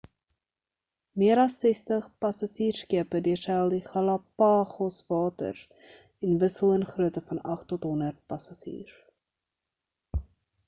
meer 1.21 1.39
as 1.41 1.57
60 1.65 2.05
passasierskepe 2.23 3.19
deurseil 3.27 3.69
die 3.73 3.81
galapagos 3.89 4.97
waters 5.13 5.61
en 6.29 6.39
wissel 6.45 6.73
in 6.79 6.85
groote 6.93 7.23
van 7.27 7.43
8 7.57 7.67
tot 7.75 7.85
100 7.91 8.17
passasiers 8.33 8.97